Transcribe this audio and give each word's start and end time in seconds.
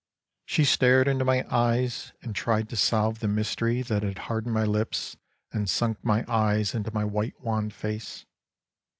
She 0.47 0.65
stared 0.65 1.07
into 1.07 1.23
my 1.23 1.45
eyes, 1.55 2.11
and 2.23 2.33
tried 2.33 2.69
to 2.69 2.75
solve 2.75 3.19
the 3.19 3.27
mystery 3.27 3.83
that 3.83 4.17
hardened 4.17 4.51
my 4.55 4.63
lips 4.63 5.15
and 5.51 5.69
sunk 5.69 6.03
my 6.03 6.25
eyes 6.27 6.73
into 6.73 6.91
my 6.91 7.05
white 7.05 7.39
wan 7.39 7.69
face. 7.69 8.25